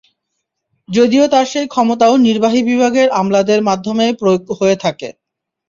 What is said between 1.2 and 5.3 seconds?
তার সেই ক্ষমতাও নির্বাহী বিভাগের আমলাদের মাধ্যমেই প্রয়োগ হয়ে থাকে।